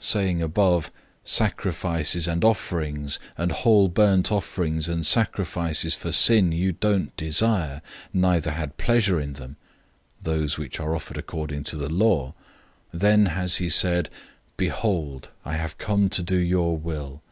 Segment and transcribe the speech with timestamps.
[0.00, 0.92] '"{Psalm 40:6 8} 010:008 Previously saying,
[1.24, 7.80] "Sacrifices and offerings and whole burnt offerings and sacrifices for sin you didn't desire,
[8.12, 9.54] neither had pleasure in them"
[10.20, 12.34] (those which are offered according to the law),
[12.92, 14.10] 010:009 then he has said,
[14.56, 17.22] "Behold, I have come to do your will."